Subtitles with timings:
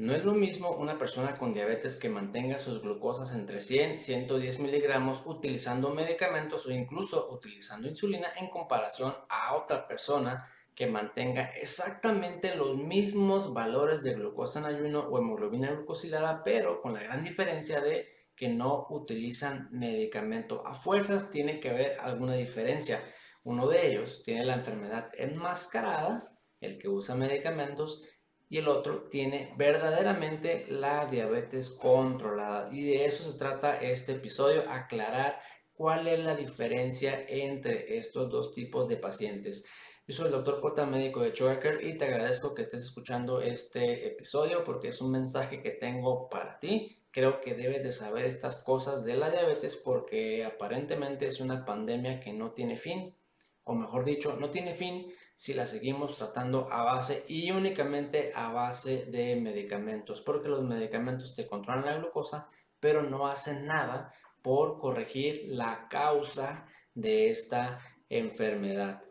[0.00, 3.98] No es lo mismo una persona con diabetes que mantenga sus glucosas entre 100 y
[3.98, 11.50] 110 miligramos utilizando medicamentos o incluso utilizando insulina en comparación a otra persona que mantenga
[11.50, 17.22] exactamente los mismos valores de glucosa en ayuno o hemoglobina glucosilada, pero con la gran
[17.22, 20.66] diferencia de que no utilizan medicamento.
[20.66, 23.04] A fuerzas tiene que haber alguna diferencia.
[23.42, 28.02] Uno de ellos tiene la enfermedad enmascarada, el que usa medicamentos,
[28.50, 32.68] y el otro tiene verdaderamente la diabetes controlada.
[32.72, 35.40] Y de eso se trata este episodio, aclarar
[35.72, 39.64] cuál es la diferencia entre estos dos tipos de pacientes.
[40.08, 44.08] Yo soy el doctor Cota, médico de Choker, y te agradezco que estés escuchando este
[44.08, 46.98] episodio porque es un mensaje que tengo para ti.
[47.12, 52.18] Creo que debes de saber estas cosas de la diabetes porque aparentemente es una pandemia
[52.18, 53.14] que no tiene fin,
[53.62, 58.52] o mejor dicho, no tiene fin si la seguimos tratando a base y únicamente a
[58.52, 64.78] base de medicamentos, porque los medicamentos te controlan la glucosa, pero no hacen nada por
[64.78, 67.78] corregir la causa de esta
[68.10, 69.02] enfermedad.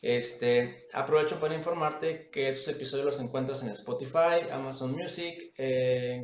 [0.00, 5.52] Este, aprovecho para informarte que estos episodios los encuentras en Spotify, Amazon Music,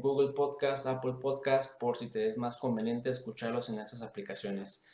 [0.00, 4.84] Google Podcast, Apple Podcast, por si te es más conveniente escucharlos en esas aplicaciones.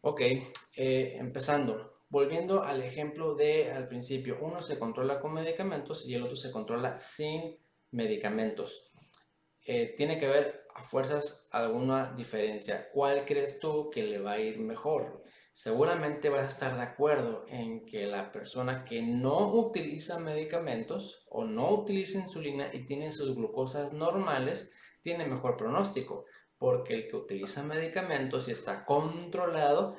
[0.00, 1.91] Ok, eh, empezando.
[2.12, 6.52] Volviendo al ejemplo de al principio, uno se controla con medicamentos y el otro se
[6.52, 7.56] controla sin
[7.90, 8.90] medicamentos.
[9.64, 12.90] Eh, tiene que haber a fuerzas alguna diferencia.
[12.92, 15.22] ¿Cuál crees tú que le va a ir mejor?
[15.54, 21.44] seguramente vas a estar de acuerdo en que la persona que no utiliza medicamentos o
[21.44, 26.24] no utiliza insulina y tiene sus glucosas normales, tiene mejor pronóstico,
[26.56, 29.96] porque el que utiliza medicamentos y está controlado,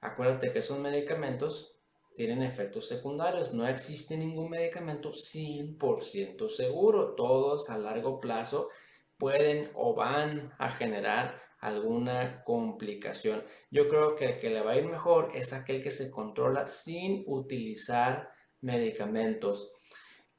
[0.00, 1.78] acuérdate que esos medicamentos
[2.18, 3.54] tienen efectos secundarios.
[3.54, 7.14] No existe ningún medicamento 100% seguro.
[7.14, 8.70] Todos a largo plazo
[9.18, 13.44] pueden o van a generar alguna complicación.
[13.70, 16.66] Yo creo que el que le va a ir mejor es aquel que se controla
[16.66, 19.72] sin utilizar medicamentos.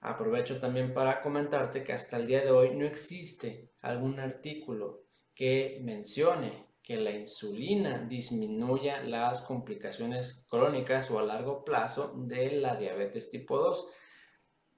[0.02, 5.04] Aprovecho también para comentarte que hasta el día de hoy no existe algún artículo
[5.34, 12.78] que mencione que la insulina disminuya las complicaciones crónicas o a largo plazo de la
[12.78, 13.88] diabetes tipo 2.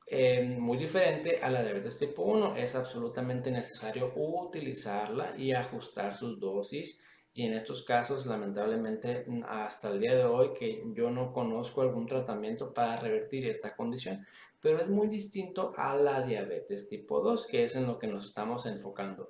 [0.08, 2.58] Eh, muy diferente a la diabetes tipo 1.
[2.58, 7.02] Es absolutamente necesario utilizarla y ajustar sus dosis.
[7.34, 12.08] Y en estos casos, lamentablemente, hasta el día de hoy, que yo no conozco algún
[12.08, 14.28] tratamiento para revertir esta condición,
[14.60, 18.26] pero es muy distinto a la diabetes tipo 2, que es en lo que nos
[18.26, 19.30] estamos enfocando.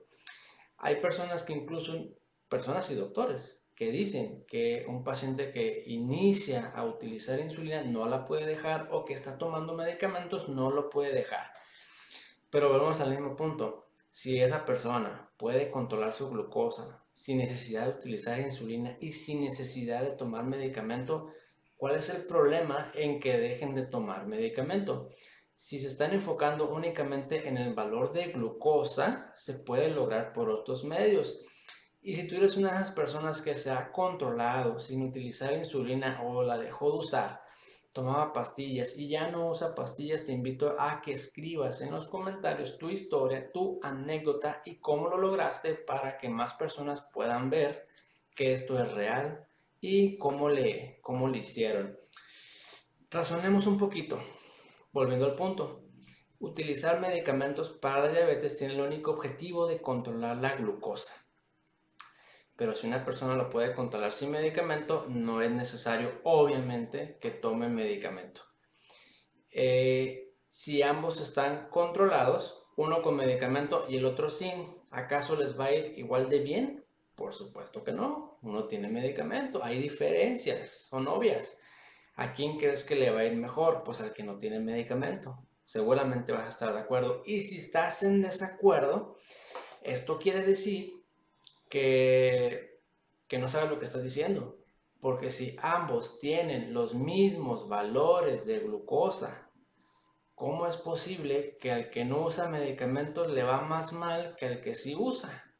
[0.84, 1.94] Hay personas que incluso,
[2.52, 8.26] personas y doctores, que dicen que un paciente que inicia a utilizar insulina no la
[8.26, 11.54] puede dejar o que está tomando medicamentos no lo puede dejar.
[12.50, 13.88] Pero volvemos al mismo punto.
[14.10, 20.04] Si esa persona puede controlar su glucosa sin necesidad de utilizar insulina y sin necesidad
[20.04, 21.30] de tomar medicamento,
[21.78, 25.10] ¿cuál es el problema en que dejen de tomar medicamento?
[25.56, 30.84] Si se están enfocando únicamente en el valor de glucosa, se puede lograr por otros
[30.84, 31.40] medios.
[32.04, 36.24] Y si tú eres una de esas personas que se ha controlado sin utilizar insulina
[36.24, 37.44] o la dejó de usar,
[37.94, 42.80] tomaba pastillas y ya no usa pastillas, te invito a que escribas en los comentarios
[42.80, 47.88] tu historia, tu anécdota y cómo lo lograste para que más personas puedan ver
[48.34, 49.46] que esto es real
[49.80, 52.00] y cómo le, cómo hicieron.
[53.12, 54.18] Razonemos un poquito,
[54.92, 55.84] volviendo al punto.
[56.40, 61.21] Utilizar medicamentos para la diabetes tiene el único objetivo de controlar la glucosa
[62.62, 67.68] pero si una persona lo puede controlar sin medicamento, no es necesario, obviamente, que tome
[67.68, 68.44] medicamento.
[69.50, 75.66] Eh, si ambos están controlados, uno con medicamento y el otro sin, ¿acaso les va
[75.66, 76.86] a ir igual de bien?
[77.16, 78.38] Por supuesto que no.
[78.44, 79.64] Uno tiene medicamento.
[79.64, 81.58] Hay diferencias, son obvias.
[82.14, 83.82] ¿A quién crees que le va a ir mejor?
[83.84, 85.48] Pues al que no tiene medicamento.
[85.66, 87.24] Seguramente vas a estar de acuerdo.
[87.26, 89.18] Y si estás en desacuerdo,
[89.82, 91.01] esto quiere decir
[91.72, 92.82] que,
[93.40, 94.58] no sabe lo que está diciendo.
[95.00, 99.50] Porque si ambos tienen los mismos valores de glucosa,
[100.36, 104.62] ¿cómo es posible que al que no usa medicamentos le va más mal que al
[104.62, 105.52] que sí usa?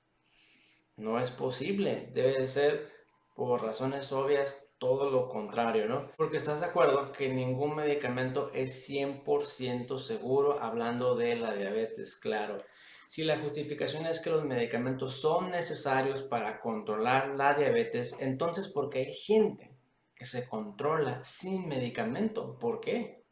[0.98, 2.12] No es posible.
[2.14, 2.92] Debe de ser,
[3.34, 6.12] por razones obvias, todo lo contrario, ¿no?
[6.18, 12.64] Porque estás de acuerdo que ningún medicamento es 100% seguro hablando de la diabetes, claro.
[13.12, 18.90] Si la justificación es que los medicamentos son necesarios para controlar la diabetes, entonces ¿por
[18.90, 19.76] qué hay gente
[20.16, 22.58] que se controla sin medicamento?
[22.58, 23.26] ¿Por qué?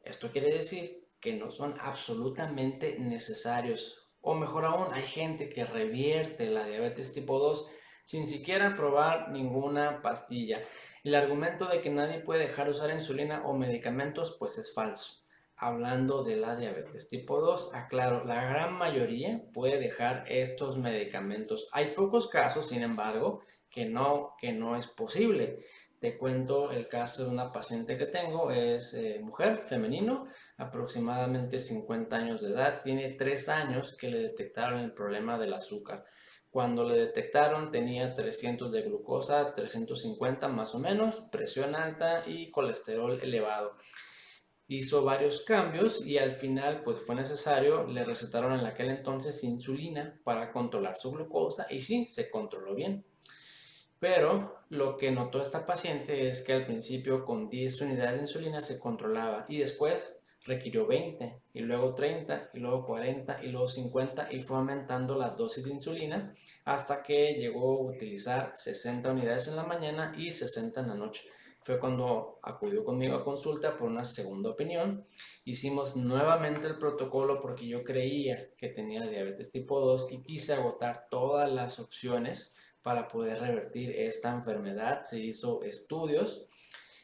[0.00, 4.10] Esto quiere decir que no son absolutamente necesarios.
[4.20, 7.70] O mejor aún, hay gente que revierte la diabetes tipo 2
[8.02, 10.64] sin siquiera probar ninguna pastilla.
[11.04, 15.19] El argumento de que nadie puede dejar de usar insulina o medicamentos pues es falso.
[15.62, 21.68] Hablando de la diabetes tipo 2, aclaro, la gran mayoría puede dejar estos medicamentos.
[21.72, 25.58] Hay pocos casos, sin embargo, que no, que no es posible.
[25.98, 32.16] Te cuento el caso de una paciente que tengo, es eh, mujer, femenino, aproximadamente 50
[32.16, 36.06] años de edad, tiene 3 años que le detectaron el problema del azúcar.
[36.50, 43.20] Cuando le detectaron tenía 300 de glucosa, 350 más o menos, presión alta y colesterol
[43.20, 43.76] elevado.
[44.72, 50.20] Hizo varios cambios y al final pues fue necesario, le recetaron en aquel entonces insulina
[50.22, 53.04] para controlar su glucosa y sí, se controló bien.
[53.98, 58.60] Pero lo que notó esta paciente es que al principio con 10 unidades de insulina
[58.60, 60.14] se controlaba y después
[60.44, 65.30] requirió 20 y luego 30 y luego 40 y luego 50 y fue aumentando la
[65.30, 66.32] dosis de insulina
[66.64, 71.28] hasta que llegó a utilizar 60 unidades en la mañana y 60 en la noche.
[71.62, 75.06] Fue cuando acudió conmigo a consulta por una segunda opinión.
[75.44, 81.08] Hicimos nuevamente el protocolo porque yo creía que tenía diabetes tipo 2 y quise agotar
[81.10, 85.02] todas las opciones para poder revertir esta enfermedad.
[85.02, 86.46] Se hizo estudios,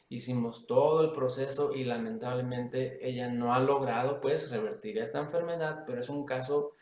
[0.09, 6.01] hicimos todo el proceso y lamentablemente ella no ha logrado pues revertir esta enfermedad, pero
[6.01, 6.73] es un caso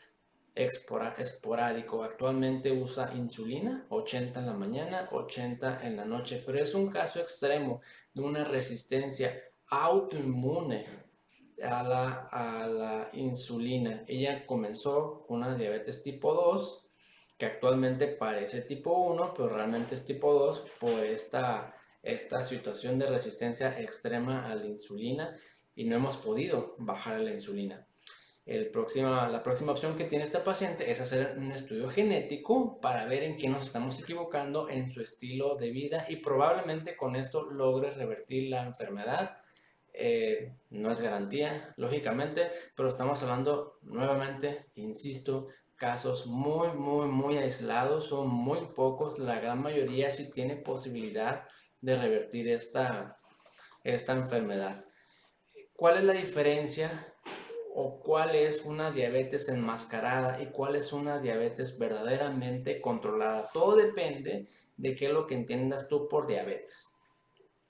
[0.55, 2.03] esporádico.
[2.03, 7.19] Actualmente usa insulina, 80 en la mañana, 80 en la noche, pero es un caso
[7.19, 7.81] extremo
[8.13, 9.37] de una resistencia
[9.67, 11.05] autoinmune
[11.61, 14.03] a la, a la insulina.
[14.07, 16.81] Ella comenzó con una diabetes tipo 2
[17.37, 23.07] que actualmente parece tipo 1, pero realmente es tipo 2 por esta, esta situación de
[23.07, 25.35] resistencia extrema a la insulina
[25.75, 27.85] y no hemos podido bajar la insulina.
[28.45, 33.05] El próxima, la próxima opción que tiene esta paciente es hacer un estudio genético para
[33.05, 37.49] ver en qué nos estamos equivocando en su estilo de vida y probablemente con esto
[37.49, 39.37] logre revertir la enfermedad.
[39.93, 48.09] Eh, no es garantía, lógicamente, pero estamos hablando nuevamente, insisto, casos muy, muy, muy aislados,
[48.09, 51.47] son muy pocos, la gran mayoría sí tiene posibilidad
[51.81, 53.17] de revertir esta,
[53.83, 54.85] esta enfermedad.
[55.75, 57.14] ¿Cuál es la diferencia
[57.77, 63.49] o cuál es una diabetes enmascarada y cuál es una diabetes verdaderamente controlada?
[63.51, 66.87] Todo depende de qué es lo que entiendas tú por diabetes.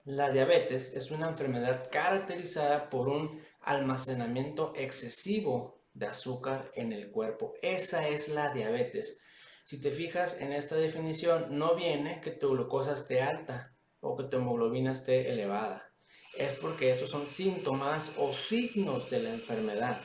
[0.03, 7.55] La diabetes es una enfermedad caracterizada por un almacenamiento excesivo de azúcar en el cuerpo.
[7.63, 9.19] Esa es la diabetes.
[9.63, 14.25] Si te fijas en esta definición, no viene que tu glucosa esté alta o que
[14.25, 15.91] tu hemoglobina esté elevada.
[16.37, 20.01] Es porque estos son síntomas o signos de la enfermedad.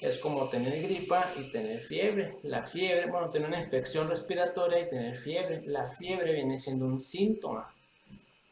[0.00, 2.36] Es como tener gripa y tener fiebre.
[2.42, 5.62] La fiebre, bueno, tener una infección respiratoria y tener fiebre.
[5.66, 7.74] La fiebre viene siendo un síntoma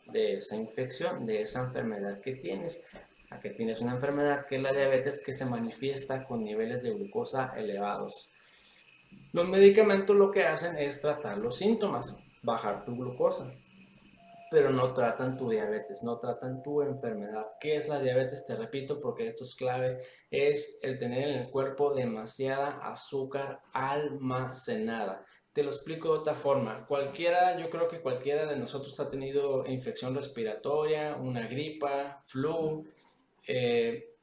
[0.07, 2.87] de esa infección, de esa enfermedad que tienes
[3.31, 6.93] a que tienes una enfermedad que es la diabetes que se manifiesta con niveles de
[6.93, 8.29] glucosa elevados.
[9.33, 13.53] Los medicamentos lo que hacen es tratar los síntomas, bajar tu glucosa,
[14.51, 17.47] pero no tratan tu diabetes, no tratan tu enfermedad.
[17.61, 18.47] ¿Qué es la diabetes?
[18.47, 20.01] Te repito porque esto es clave,
[20.31, 25.25] es el tener en el cuerpo demasiada azúcar almacenada.
[25.53, 26.87] Te lo explico de otra forma.
[26.87, 32.85] Cualquiera, yo creo que cualquiera de nosotros ha tenido infección respiratoria, una gripa, flu,
[33.47, 34.15] eh,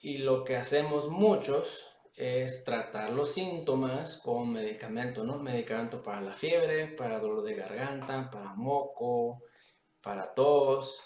[0.00, 5.38] y lo que hacemos muchos es tratar los síntomas con medicamento, ¿no?
[5.38, 9.42] Medicamento para la fiebre, para dolor de garganta, para moco,
[10.00, 11.00] para tos.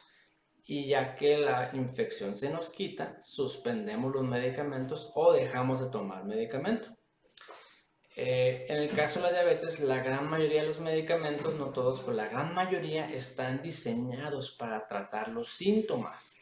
[0.65, 6.25] Y ya que la infección se nos quita, suspendemos los medicamentos o dejamos de tomar
[6.25, 6.91] medicamento.
[8.15, 12.01] Eh, en el caso de la diabetes, la gran mayoría de los medicamentos, no todos,
[12.01, 16.38] pero la gran mayoría están diseñados para tratar los síntomas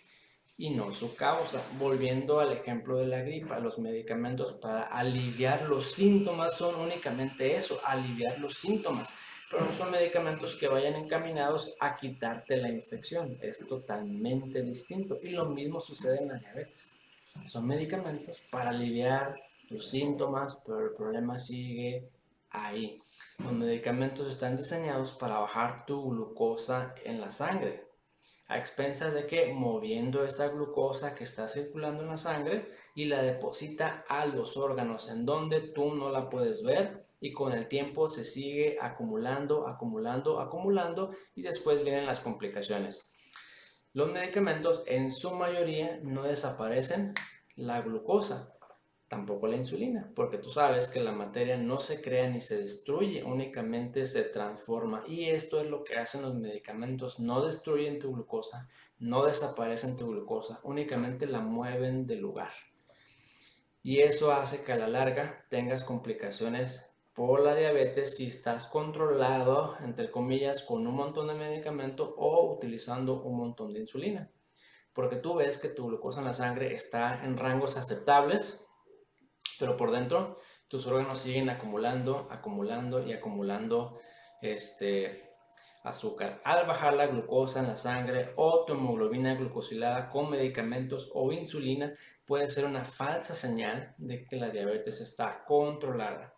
[0.59, 1.63] y no su causa.
[1.79, 7.79] Volviendo al ejemplo de la gripa, los medicamentos para aliviar los síntomas son únicamente eso,
[7.85, 9.13] aliviar los síntomas,
[9.51, 15.31] pero no son medicamentos que vayan encaminados a quitarte la infección, es totalmente distinto y
[15.31, 16.99] lo mismo sucede en la diabetes.
[17.47, 19.37] Son medicamentos para aliviar
[19.69, 22.09] los síntomas, pero el problema sigue
[22.51, 22.99] ahí.
[23.39, 27.86] Los medicamentos están diseñados para bajar tu glucosa en la sangre,
[28.49, 33.23] a expensas de que moviendo esa glucosa que está circulando en la sangre y la
[33.23, 38.09] deposita a los órganos en donde tú no la puedes ver y con el tiempo
[38.09, 43.13] se sigue acumulando, acumulando, acumulando y después vienen las complicaciones.
[43.93, 47.15] Los medicamentos en su mayoría no desaparecen
[47.57, 48.56] la glucosa,
[49.09, 53.23] tampoco la insulina, porque tú sabes que la materia no se crea ni se destruye,
[53.23, 55.05] únicamente se transforma.
[55.07, 60.09] Y esto es lo que hacen los medicamentos, no destruyen tu glucosa, no desaparecen tu
[60.09, 62.51] glucosa, únicamente la mueven de lugar.
[63.83, 69.77] Y eso hace que a la larga tengas complicaciones por la diabetes si estás controlado,
[69.85, 74.31] entre comillas, con un montón de medicamento o utilizando un montón de insulina.
[74.93, 78.66] Porque tú ves que tu glucosa en la sangre está en rangos aceptables,
[79.59, 84.01] pero por dentro tus órganos siguen acumulando, acumulando y acumulando
[84.43, 85.27] este
[85.85, 86.41] azúcar.
[86.45, 91.95] Al bajar la glucosa en la sangre o tu hemoglobina glucosilada con medicamentos o insulina
[92.25, 96.35] puede ser una falsa señal de que la diabetes está controlada.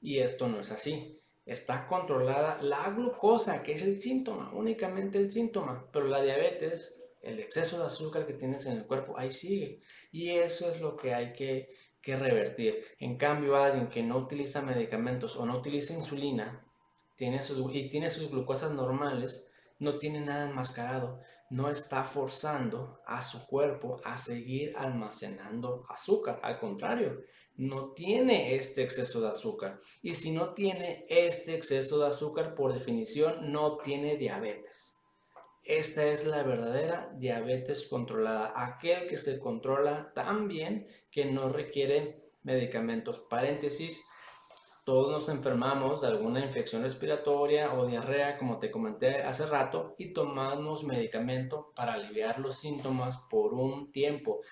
[0.00, 1.20] Y esto no es así.
[1.44, 7.38] Está controlada la glucosa, que es el síntoma, únicamente el síntoma, pero la diabetes, el
[7.38, 9.82] exceso de azúcar que tienes en el cuerpo, ahí sigue.
[10.10, 11.68] Y eso es lo que hay que
[12.04, 12.84] que revertir.
[12.98, 16.64] En cambio, alguien que no utiliza medicamentos o no utiliza insulina
[17.16, 17.40] tiene
[17.72, 21.20] y tiene sus glucosas normales, no tiene nada enmascarado,
[21.50, 26.40] no está forzando a su cuerpo a seguir almacenando azúcar.
[26.42, 27.22] Al contrario,
[27.56, 29.80] no tiene este exceso de azúcar.
[30.02, 34.93] Y si no tiene este exceso de azúcar, por definición, no tiene diabetes.
[35.64, 42.20] Esta es la verdadera diabetes controlada, aquel que se controla tan bien que no requiere
[42.42, 43.20] medicamentos.
[43.30, 44.06] Paréntesis,
[44.84, 50.12] todos nos enfermamos de alguna infección respiratoria o diarrea, como te comenté hace rato, y
[50.12, 54.42] tomamos medicamento para aliviar los síntomas por un tiempo.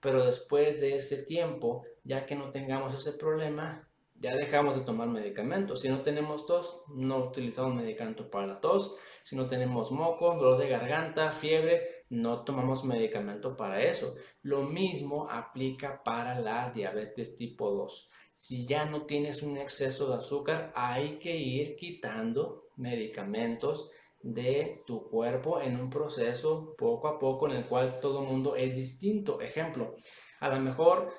[0.00, 3.86] Pero después de ese tiempo, ya que no tengamos ese problema,
[4.22, 5.80] ya dejamos de tomar medicamentos.
[5.80, 8.94] Si no tenemos tos, no utilizamos medicamento para la tos.
[9.24, 14.14] Si no tenemos moco, dolor de garganta, fiebre, no tomamos medicamento para eso.
[14.42, 18.10] Lo mismo aplica para la diabetes tipo 2.
[18.32, 23.90] Si ya no tienes un exceso de azúcar, hay que ir quitando medicamentos
[24.22, 28.76] de tu cuerpo en un proceso poco a poco en el cual todo mundo es
[28.76, 29.40] distinto.
[29.40, 29.96] Ejemplo,
[30.38, 31.12] a lo mejor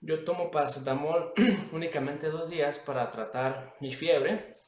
[0.00, 1.32] yo tomo paracetamol
[1.72, 4.58] únicamente dos días para tratar mi fiebre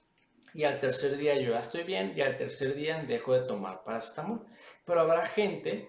[0.53, 3.85] y al tercer día yo ya estoy bien y al tercer día dejo de tomar
[3.85, 4.45] paracetamol.
[4.85, 5.89] Pero habrá gente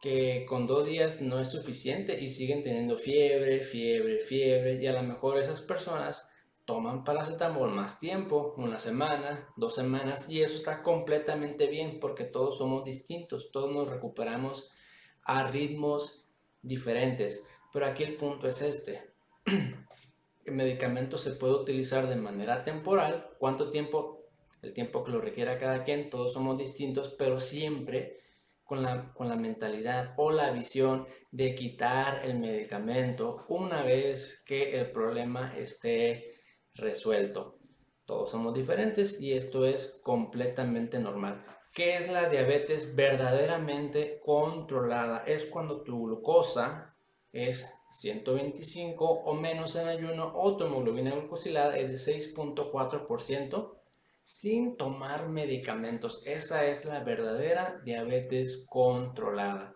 [0.00, 4.92] que con dos días no es suficiente y siguen teniendo fiebre, fiebre, fiebre y a
[4.92, 6.30] lo mejor esas personas
[6.64, 12.58] toman paracetamol más tiempo, una semana, dos semanas y eso está completamente bien porque todos
[12.58, 14.70] somos distintos, todos nos recuperamos
[15.22, 16.24] a ritmos
[16.62, 17.44] diferentes.
[17.72, 19.10] Pero aquí el punto es este.
[20.44, 23.28] El medicamento se puede utilizar de manera temporal.
[23.38, 24.24] ¿Cuánto tiempo?
[24.62, 26.08] El tiempo que lo requiera cada quien.
[26.08, 28.20] Todos somos distintos, pero siempre
[28.64, 34.78] con la, con la mentalidad o la visión de quitar el medicamento una vez que
[34.78, 36.40] el problema esté
[36.74, 37.58] resuelto.
[38.06, 41.44] Todos somos diferentes y esto es completamente normal.
[41.74, 45.24] ¿Qué es la diabetes verdaderamente controlada?
[45.26, 46.96] Es cuando tu glucosa
[47.32, 53.74] es 125 o menos en ayuno o tu hemoglobina glucosilada es de 6.4%
[54.22, 56.22] sin tomar medicamentos.
[56.26, 59.74] Esa es la verdadera diabetes controlada.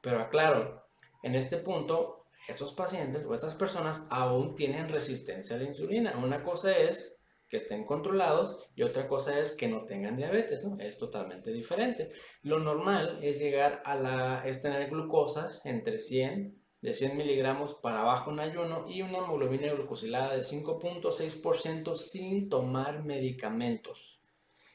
[0.00, 0.84] Pero aclaro,
[1.22, 6.16] en este punto, estos pacientes o estas personas aún tienen resistencia a la insulina.
[6.16, 10.66] Una cosa es que estén controlados y otra cosa es que no tengan diabetes.
[10.78, 12.10] Es totalmente diferente.
[12.42, 18.30] Lo normal es llegar a la, tener glucosas entre 100 de 100 miligramos para abajo
[18.30, 24.20] en ayuno y una hemoglobina glucosilada de 5.6% sin tomar medicamentos.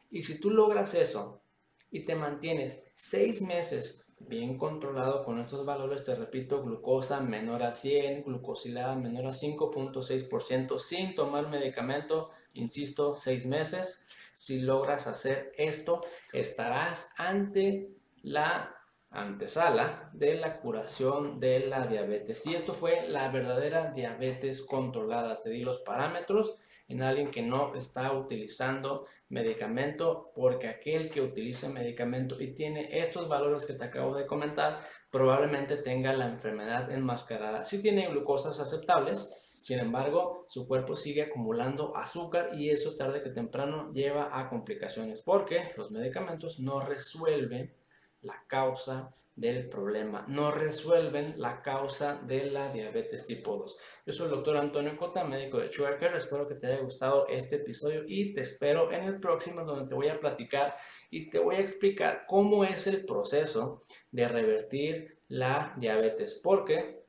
[0.09, 1.41] Y si tú logras eso
[1.89, 7.71] y te mantienes 6 meses bien controlado con estos valores, te repito, glucosa menor a
[7.71, 14.05] 100, glucosilada menor a 5.6% sin tomar medicamento, insisto, 6 meses.
[14.33, 16.01] Si logras hacer esto,
[16.33, 17.89] estarás ante
[18.21, 18.75] la
[19.11, 22.45] antesala de la curación de la diabetes.
[22.45, 25.41] Y esto fue la verdadera diabetes controlada.
[25.41, 26.55] Te di los parámetros
[26.87, 33.29] en alguien que no está utilizando medicamento, porque aquel que utiliza medicamento y tiene estos
[33.29, 37.63] valores que te acabo de comentar, probablemente tenga la enfermedad enmascarada.
[37.63, 43.29] Si tiene glucosas aceptables, sin embargo, su cuerpo sigue acumulando azúcar y eso tarde que
[43.29, 47.73] temprano lleva a complicaciones, porque los medicamentos no resuelven
[48.21, 53.79] la causa del problema, no resuelven la causa de la diabetes tipo 2.
[54.05, 56.15] Yo soy el doctor Antonio Cota, médico de Chuaker.
[56.15, 59.95] Espero que te haya gustado este episodio y te espero en el próximo donde te
[59.95, 60.75] voy a platicar
[61.09, 66.35] y te voy a explicar cómo es el proceso de revertir la diabetes.
[66.35, 67.01] Porque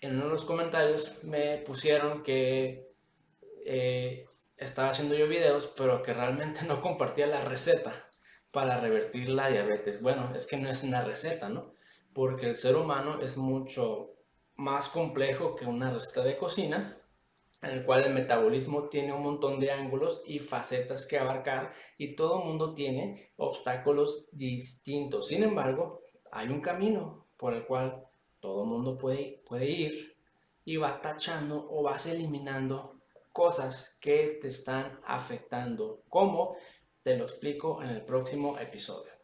[0.00, 2.88] en uno de los comentarios me pusieron que
[3.66, 4.26] eh,
[4.56, 8.07] estaba haciendo yo videos, pero que realmente no compartía la receta
[8.58, 10.02] para revertir la diabetes.
[10.02, 11.74] Bueno, es que no es una receta, ¿no?
[12.12, 14.16] Porque el ser humano es mucho
[14.56, 17.00] más complejo que una receta de cocina,
[17.62, 22.16] en el cual el metabolismo tiene un montón de ángulos y facetas que abarcar y
[22.16, 25.28] todo el mundo tiene obstáculos distintos.
[25.28, 26.00] Sin embargo,
[26.32, 28.08] hay un camino por el cual
[28.40, 30.16] todo el mundo puede, puede ir
[30.64, 32.96] y va tachando o vas eliminando
[33.32, 36.02] cosas que te están afectando.
[36.08, 36.56] ¿Cómo?
[37.02, 39.17] Te lo explico en el próximo episodio.